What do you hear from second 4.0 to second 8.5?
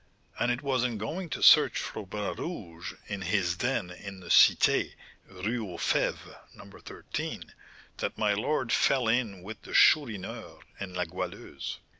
the Cité (Rue aux Fêves, No. 13), that my